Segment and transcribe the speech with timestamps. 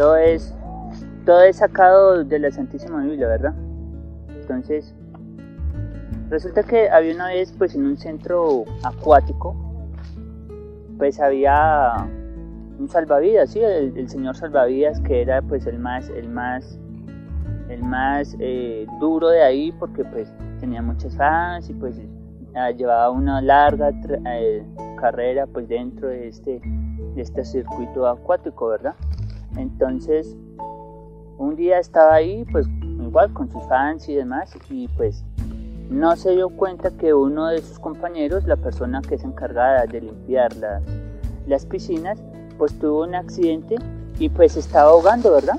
[0.00, 0.54] todo es,
[1.26, 3.52] todo es sacado de la Santísima Biblia, ¿verdad?
[4.30, 4.94] Entonces,
[6.30, 9.54] resulta que había una vez, pues en un centro acuático,
[10.96, 12.08] pues había
[12.78, 16.78] un salvavidas, sí, el, señor salvavidas que era pues el más, el más,
[17.68, 22.00] el más eh, duro de ahí porque pues tenía muchas fans y pues
[22.54, 23.92] ah, llevaba una larga
[24.24, 24.64] eh,
[24.98, 26.58] carrera pues dentro de este,
[27.14, 28.94] de este circuito acuático, ¿verdad?
[29.56, 30.36] Entonces,
[31.38, 32.66] un día estaba ahí pues
[33.00, 35.24] igual con sus fans y demás y pues
[35.88, 40.00] no se dio cuenta que uno de sus compañeros, la persona que es encargada de
[40.02, 40.82] limpiar las,
[41.46, 42.22] las piscinas,
[42.58, 43.76] pues tuvo un accidente
[44.18, 45.58] y pues estaba ahogando, ¿verdad?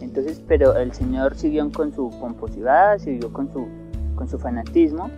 [0.00, 3.66] Entonces, pero el señor siguió con su pomposidad, siguió con su,
[4.14, 5.10] con su fanatismo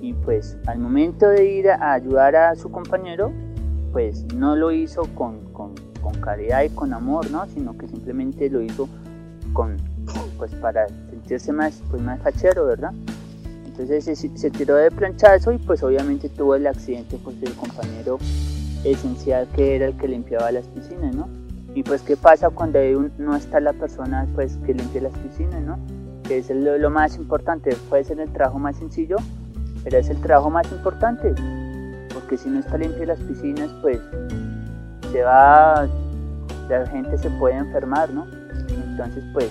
[0.00, 3.32] y pues al momento de ir a ayudar a su compañero,
[3.92, 7.46] pues no lo hizo con, con, con caridad y con amor, ¿no?
[7.46, 8.88] Sino que simplemente lo hizo
[9.52, 9.76] con,
[10.38, 12.92] pues para sentirse más, pues más fachero, ¿verdad?
[13.66, 18.18] Entonces se, se tiró de planchazo y pues obviamente tuvo el accidente pues del compañero
[18.84, 21.28] esencial que era el que limpiaba las piscinas, ¿no?
[21.74, 22.80] Y pues qué pasa cuando
[23.18, 25.78] no está la persona pues que limpia las piscinas, ¿no?
[26.24, 29.16] Que es lo, más importante, puede ser el trabajo más sencillo,
[29.84, 31.32] pero es el trabajo más importante,
[32.12, 34.00] porque si no está limpia las piscinas, pues
[35.12, 35.88] se va,
[36.70, 38.26] la gente se puede enfermar, ¿no?
[38.68, 39.50] Entonces pues,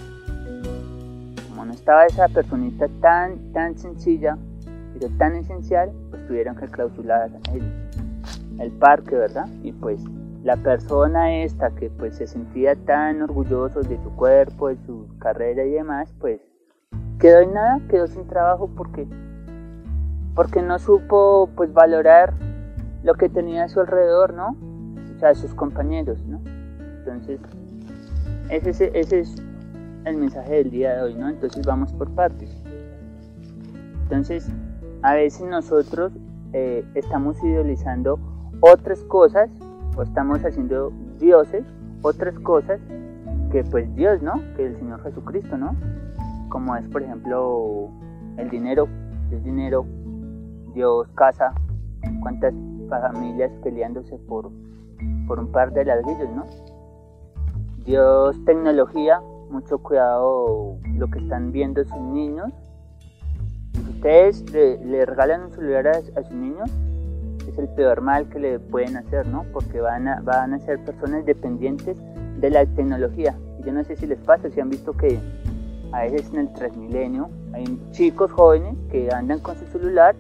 [1.50, 4.38] como no estaba esa personita tan, tan sencilla,
[4.94, 7.64] pero tan esencial, pues tuvieron que clausurar el,
[8.60, 9.48] el parque, ¿verdad?
[9.64, 10.02] Y pues
[10.44, 15.66] la persona esta que pues se sentía tan orgulloso de su cuerpo, de su carrera
[15.66, 16.40] y demás, pues
[17.20, 19.06] quedó en nada, quedó sin trabajo porque
[20.36, 22.34] porque no supo pues valorar
[23.04, 24.56] lo que tenía a su alrededor, ¿no?
[25.16, 26.40] O sea, sus compañeros, ¿no?
[27.10, 27.40] Entonces,
[28.50, 29.36] ese, es
[30.06, 31.30] el mensaje del día de hoy, ¿no?
[31.30, 32.56] Entonces vamos por partes.
[34.04, 34.48] Entonces,
[35.02, 36.12] a veces nosotros
[36.54, 38.20] eh, estamos idealizando
[38.60, 39.50] otras cosas,
[39.98, 41.64] o estamos haciendo dioses,
[42.02, 42.80] otras cosas
[43.52, 44.42] que pues Dios, ¿no?
[44.56, 45.76] Que el Señor Jesucristo, ¿no?
[46.50, 47.90] Como es, por ejemplo,
[48.38, 48.88] el dinero,
[49.32, 49.86] el dinero,
[50.74, 51.54] Dios casa,
[52.22, 52.54] cuántas
[52.90, 54.52] familias peleándose por,
[55.28, 56.46] por un par de ladrillos, ¿no?
[57.90, 59.20] Dios tecnología,
[59.50, 62.54] mucho cuidado lo que están viendo sus niños.
[63.74, 66.70] Si ustedes le, regalan un celular a sus niños,
[67.58, 69.44] el peor mal que le pueden hacer, ¿no?
[69.52, 71.98] Porque van a, van a ser personas dependientes
[72.40, 73.36] de la tecnología.
[73.66, 75.20] Yo no sé si les pasa, si han visto que
[75.92, 80.16] a veces en el Transmilenio hay chicos jóvenes que andan con su celular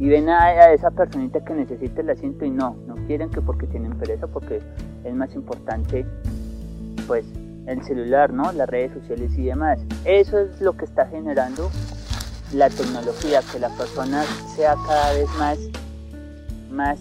[0.00, 3.68] y ven a, esa personita que necesita el asiento y no, no quieren que porque
[3.68, 4.60] tienen pereza, porque
[5.04, 6.04] es más importante
[7.08, 7.24] pues
[7.66, 8.52] el celular, ¿no?
[8.52, 9.80] Las redes sociales y demás.
[10.04, 11.70] Eso es lo que está generando
[12.54, 14.22] la tecnología, que la persona
[14.54, 15.58] sea cada vez más
[16.70, 17.00] más,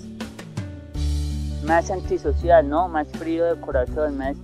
[1.66, 2.88] más antisocial, ¿no?
[2.88, 4.36] Más frío de corazón, más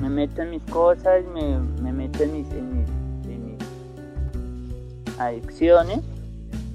[0.00, 2.88] me meto en mis cosas, me, me meto en mis, en mis,
[5.18, 5.98] adicciones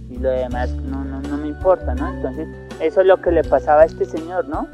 [0.10, 2.14] y lo demás no, no, no me importa, ¿no?
[2.14, 2.46] Entonces,
[2.82, 4.68] eso es lo que le pasaba a este señor, ¿no?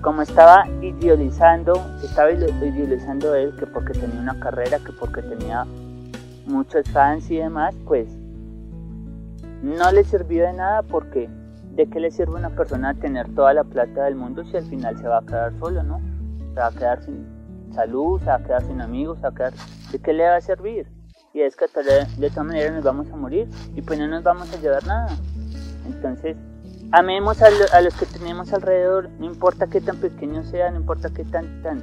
[0.00, 1.72] Como estaba idealizando,
[2.02, 5.66] estaba idealizando él que porque tenía una carrera, que porque tenía
[6.46, 8.08] muchos fans y demás, pues
[9.62, 11.28] no le sirvió de nada porque
[11.72, 14.64] ¿de qué le sirve a una persona tener toda la plata del mundo si al
[14.64, 16.00] final se va a quedar solo, ¿no?
[16.54, 17.26] Se va a quedar sin
[17.72, 19.52] salud, se va a quedar sin amigos, se va a quedar...
[19.92, 20.86] ¿De qué le va a servir?
[21.32, 24.52] Y es que de todas maneras nos vamos a morir y pues no nos vamos
[24.52, 25.08] a llevar nada.
[25.86, 26.36] Entonces,
[26.92, 31.24] amemos a, los que tenemos alrededor, no importa qué tan pequeños sean, no importa qué
[31.24, 31.82] tan, tan,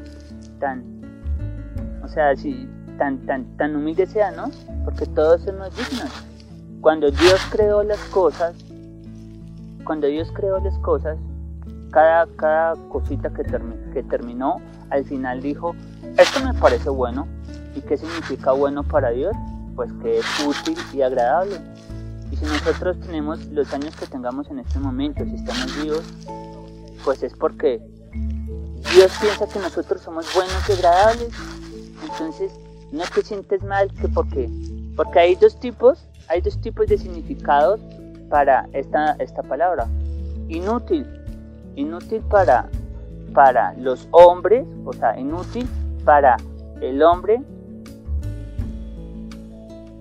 [0.60, 0.84] tan,
[2.04, 2.68] o sea, si
[2.98, 4.50] tan, tan, tan humildes sean, ¿no?
[4.84, 6.12] Porque todos somos dignos.
[6.82, 8.56] Cuando Dios creó las cosas,
[9.84, 11.18] cuando Dios creó las cosas,
[11.92, 13.44] cada, cada cosita que,
[13.94, 14.58] que terminó,
[14.90, 15.76] al final dijo,
[16.18, 17.28] esto me parece bueno.
[17.76, 19.35] ¿Y qué significa bueno para Dios?
[19.76, 21.59] Pues que es útil y agradable.
[22.32, 26.04] Y si nosotros tenemos los años que tengamos en este momento, si estamos vivos,
[27.04, 27.80] pues es porque
[28.94, 31.30] Dios piensa que nosotros somos buenos y agradables.
[32.10, 32.52] Entonces,
[32.92, 34.50] no te sientes mal que porque,
[34.96, 37.80] porque hay dos tipos, hay dos tipos de significados
[38.30, 39.88] para esta, esta palabra.
[40.48, 41.06] Inútil.
[41.76, 42.70] Inútil para,
[43.34, 45.68] para los hombres, o sea, inútil
[46.04, 46.38] para
[46.82, 47.42] el hombre,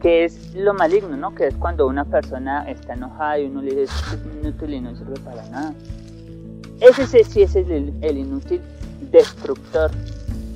[0.05, 1.35] que es lo maligno, ¿no?
[1.35, 4.95] Que es cuando una persona está enojada y uno le dice es inútil y no
[4.95, 5.75] sirve para nada.
[6.79, 8.61] Ese sí es el, el inútil
[9.11, 9.91] destructor.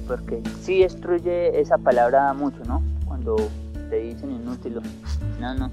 [0.07, 2.83] porque sí destruye esa palabra mucho, ¿no?
[3.07, 3.37] Cuando
[3.89, 4.83] te dicen inútil.
[5.41, 5.71] No, no.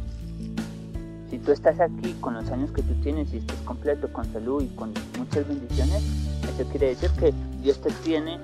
[1.30, 4.64] Si tú estás aquí con los años que tú tienes y estás completo, con salud
[4.64, 6.02] y con muchas bendiciones,
[6.44, 8.40] eso quiere decir que Dios te tiene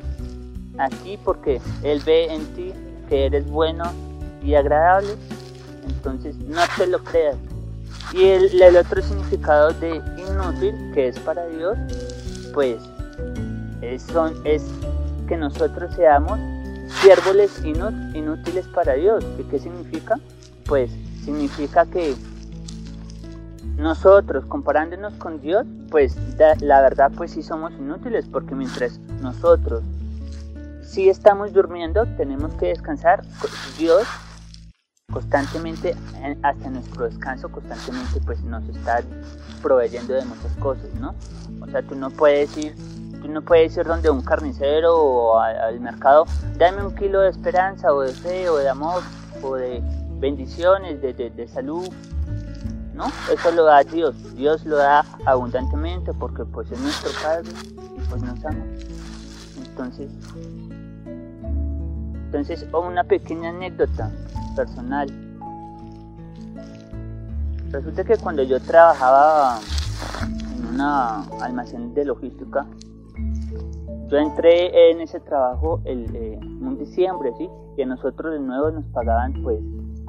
[0.78, 2.74] aquí porque Él ve en ti
[3.08, 3.86] que eres bueno
[4.44, 5.16] y agradable.
[5.88, 7.38] Entonces no te lo creas.
[8.14, 11.78] Y el, el otro significado de inútil, que es para Dios,
[12.54, 12.78] pues
[13.82, 14.06] es,
[14.44, 14.64] es
[15.28, 16.40] que nosotros seamos
[17.02, 19.24] siervos inútiles para Dios.
[19.40, 20.20] ¿Y qué significa?
[20.66, 20.92] Pues
[21.24, 22.16] significa que
[23.78, 26.18] nosotros comparándonos con Dios, pues
[26.60, 29.84] la verdad pues sí somos inútiles porque mientras nosotros
[30.84, 33.24] sí estamos durmiendo, tenemos que descansar.
[33.78, 34.04] Dios
[35.12, 35.96] constantemente,
[36.42, 39.02] hasta nuestro descanso, constantemente pues nos está
[39.62, 41.14] proveyendo de muchas cosas, ¿no?
[41.62, 42.76] O sea, tú no puedes ir
[43.22, 46.26] Tú no puedes ir donde un carnicero o al mercado,
[46.58, 49.04] dame un kilo de esperanza o de fe o de amor
[49.44, 49.82] o de
[50.20, 51.88] bendiciones, de, de, salud.
[52.96, 53.06] ¿No?
[53.32, 54.16] Eso lo da Dios.
[54.36, 58.66] Dios lo da abundantemente porque pues es nuestro Padre y pues nos ama.
[59.58, 60.12] Entonces,
[62.26, 64.12] entonces una pequeña anécdota
[64.56, 65.08] personal.
[67.72, 69.60] Resulta que cuando yo trabajaba
[70.58, 72.66] en una almacén de logística,
[74.12, 77.50] yo entré en ese trabajo el, eh, en diciembre, ¿sí?
[77.78, 79.60] Y a nosotros de nuevo nos pagaban pues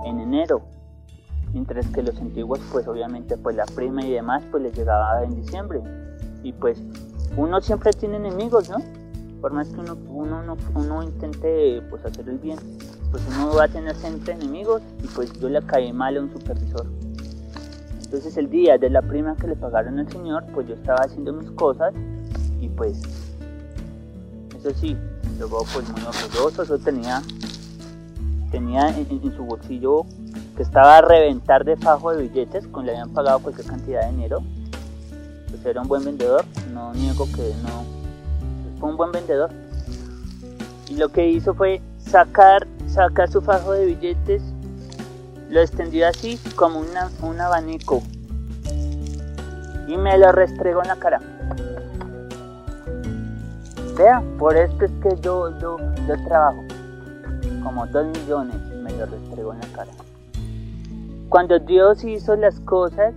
[0.04, 0.62] en enero.
[1.52, 5.36] Mientras que los antiguos pues obviamente pues la prima y demás pues les llegaba en
[5.36, 5.80] diciembre.
[6.42, 6.82] Y pues
[7.36, 8.78] uno siempre tiene enemigos, ¿no?
[9.40, 12.58] Por más que uno, uno, uno, intente pues hacer el bien,
[13.12, 16.32] pues uno va a tener siempre enemigos y pues yo le caí mal a un
[16.32, 16.86] supervisor.
[18.02, 21.32] Entonces el día de la prima que le pagaron al señor, pues yo estaba haciendo
[21.34, 21.92] mis cosas
[22.60, 23.00] y pues
[24.58, 24.96] eso sí,
[25.38, 27.22] luego pues muy orgulloso, eso tenía,
[28.50, 30.06] tenía en, su bolsillo
[30.56, 34.12] que estaba a reventar de fajo de billetes, con le habían pagado cualquier cantidad de
[34.12, 34.42] dinero.
[35.50, 37.84] Pues era un buen vendedor, no niego que no,
[38.80, 39.50] fue un buen vendedor.
[40.88, 44.42] Y lo que hizo fue sacar, sacar su fajo de billetes,
[45.48, 48.02] lo extendió así como una, un abanico
[49.86, 51.20] y me lo restregó en la cara.
[53.96, 56.62] Vea, por esto es que yo, yo, yo trabajo
[57.62, 59.92] como dos millones, me lo restregó en la cara.
[61.28, 63.14] Cuando Dios hizo las cosas,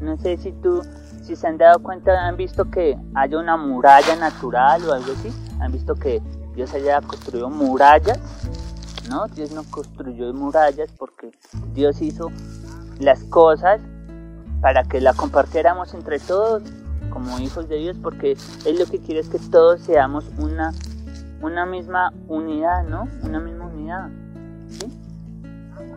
[0.00, 0.82] no sé si tú,
[1.22, 5.30] si se han dado cuenta, han visto que hay una muralla natural o algo así,
[5.60, 6.22] han visto que
[6.54, 8.18] Dios haya construido murallas,
[9.08, 9.26] ¿no?
[9.28, 11.30] Dios no construyó murallas porque
[11.74, 12.30] Dios hizo
[13.00, 13.80] las cosas
[14.60, 16.62] para que la compartiéramos entre todos
[17.10, 20.72] como hijos de Dios, porque Él lo que quiere es que todos seamos una,
[21.40, 23.08] una misma unidad, ¿no?
[23.22, 24.08] Una misma unidad,
[24.68, 24.86] ¿sí?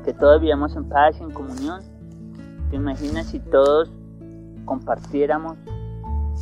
[0.05, 1.81] Que todos vivamos en paz y en comunión.
[2.69, 3.89] ¿Te imaginas si todos
[4.65, 5.57] compartiéramos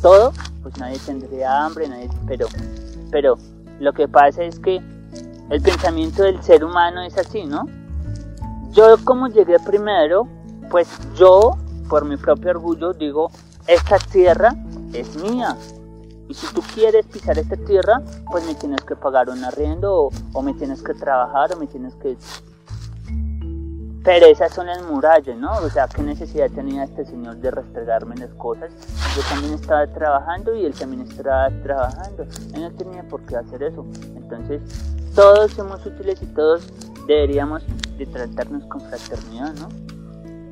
[0.00, 0.32] todo?
[0.62, 2.46] Pues nadie tendría hambre, nadie, pero,
[3.10, 3.36] pero
[3.80, 4.80] lo que pasa es que
[5.50, 7.66] el pensamiento del ser humano es así, ¿no?
[8.70, 10.28] Yo como llegué primero,
[10.70, 11.58] pues yo,
[11.88, 13.30] por mi propio orgullo, digo,
[13.66, 14.54] esta tierra
[14.92, 15.56] es mía.
[16.28, 20.42] Y si tú quieres pisar esta tierra, pues me tienes que pagar un arriendo o,
[20.42, 22.16] me tienes que trabajar o me tienes que...
[24.04, 25.52] Pero esas son las murallas, ¿no?
[25.56, 28.70] O sea, ¿qué necesidad tenía este señor de restregarme las cosas?
[29.16, 32.22] Yo también estaba trabajando y él también estaba trabajando.
[32.54, 33.84] Él no tenía por qué hacer eso.
[34.16, 34.62] Entonces,
[35.14, 36.64] todos somos útiles y todos
[37.06, 37.62] deberíamos
[37.98, 39.68] de tratarnos con fraternidad, ¿no?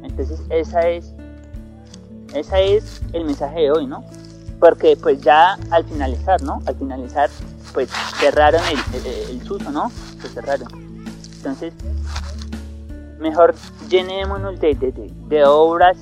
[0.03, 1.15] Entonces, esa es
[2.35, 4.05] ese es el mensaje de hoy, ¿no?
[4.61, 6.61] Porque pues ya al finalizar, ¿no?
[6.67, 7.31] Al finalizar,
[7.73, 9.91] pues cerraron el, el, suso, ¿no?
[10.21, 10.69] Se cerraron.
[11.37, 11.73] Entonces,
[13.19, 13.55] mejor
[13.89, 14.93] llenémonos de, de,
[15.29, 15.97] de, obras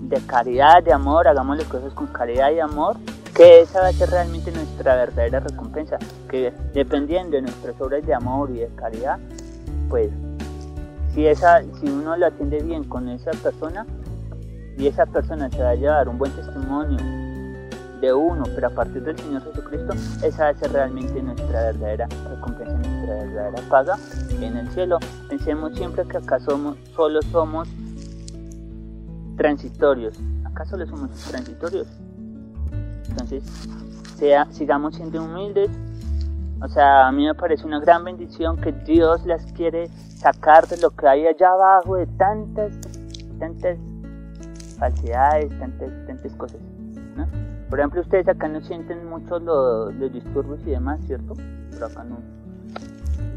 [0.00, 2.96] de caridad, de amor, hagamos las cosas con caridad y amor,
[3.34, 5.98] que esa va a ser realmente nuestra verdadera recompensa,
[6.28, 9.18] que dependiendo de nuestras obras de amor y de caridad,
[9.88, 10.10] pues
[11.14, 13.86] si, esa, si uno lo atiende bien con esa persona,
[14.78, 16.98] y esa persona te va a llevar un buen testimonio
[18.00, 23.14] de uno, pero a partir del Señor Jesucristo, esa es realmente nuestra verdadera recompensa, nuestra
[23.14, 23.96] verdadera paga
[24.40, 24.98] en el cielo.
[25.28, 27.68] Pensemos siempre que acá somos, solo somos
[29.36, 30.18] transitorios.
[30.44, 31.86] Acá solo somos transitorios.
[33.08, 33.44] Entonces,
[34.22, 35.68] sea, sigamos siendo humildes.
[36.60, 40.76] O sea, a mí me parece una gran bendición que Dios las quiere sacar de
[40.76, 42.72] lo que hay allá abajo, de tantas,
[43.40, 43.78] tantas
[44.78, 46.60] falsedades, tantas, tantas cosas.
[47.68, 51.34] Por ejemplo, ustedes acá no sienten mucho los disturbios y demás, ¿cierto?
[51.70, 52.18] Pero acá no.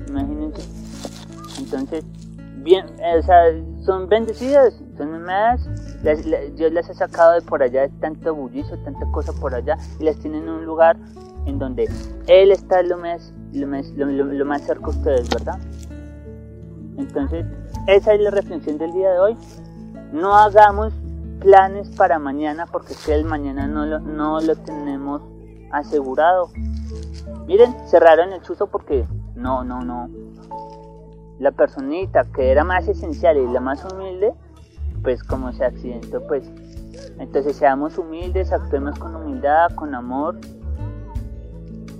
[0.08, 0.62] imagínense.
[1.58, 2.06] Entonces,
[2.58, 2.86] bien,
[3.18, 3.46] o sea,
[3.84, 5.68] son bendecidas, son más,
[6.14, 10.04] Dios las ha sacado de por allá, de tanto bullicio, tanta cosa por allá, y
[10.04, 10.98] las tiene en un lugar
[11.46, 11.90] en donde
[12.28, 15.60] Él está lo más, lo más, lo, más cerca de ustedes, ¿verdad?
[16.98, 17.46] Entonces,
[17.88, 19.38] esa es la reflexión del día de hoy.
[20.12, 20.94] No hagamos
[21.40, 25.22] planes para mañana porque si el mañana no lo, no lo tenemos
[25.72, 26.50] asegurado.
[27.48, 30.10] Miren, cerraron el chuzo porque no, no, no.
[31.40, 34.34] La personita que era más esencial y la más humilde,
[35.06, 36.50] pues como se accidentó, pues
[37.20, 40.36] entonces seamos humildes, actuemos con humildad, con amor,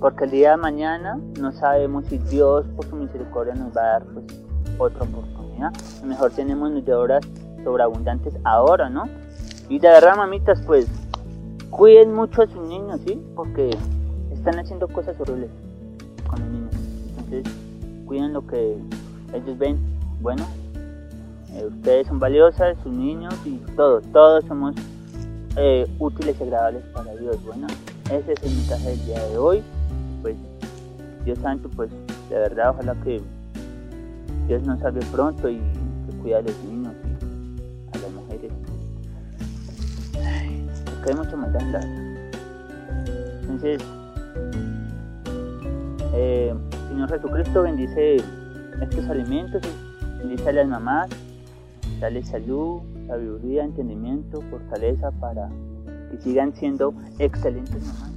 [0.00, 3.86] porque el día de mañana no sabemos si Dios por su misericordia nos va a
[3.92, 4.26] dar pues
[4.76, 5.72] otra oportunidad.
[6.04, 7.24] mejor tenemos nuestras horas
[7.62, 9.04] sobreabundantes ahora, ¿no?
[9.68, 10.88] Y de verdad, mamitas, pues
[11.70, 13.24] cuiden mucho a sus niños, ¿sí?
[13.36, 13.70] Porque
[14.32, 15.50] están haciendo cosas horribles
[16.28, 16.74] con los niños.
[17.08, 17.54] Entonces,
[18.04, 18.76] cuiden lo que
[19.32, 19.78] ellos ven.
[20.20, 20.44] Bueno,
[21.56, 24.74] eh, ustedes son valiosas, sus niños y todos, todos somos
[25.56, 27.42] eh, útiles y agradables para Dios.
[27.46, 27.66] Bueno,
[28.10, 29.62] ese es el mensaje del día de hoy.
[30.20, 30.36] Pues,
[31.24, 31.90] Dios santo, pues,
[32.28, 33.22] de verdad, ojalá que
[34.48, 38.52] Dios nos salve pronto y que cuida a los niños y a las mujeres.
[40.84, 41.16] porque hay
[43.42, 43.82] Entonces,
[46.14, 46.54] eh,
[46.88, 48.16] Señor Jesucristo bendice
[48.82, 49.62] estos alimentos,
[50.18, 51.08] bendice a las mamás,
[52.00, 55.48] dale salud, sabiduría, entendimiento, fortaleza para
[56.10, 58.15] que sigan siendo excelentes mamás.